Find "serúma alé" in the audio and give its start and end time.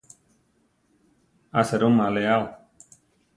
1.69-2.25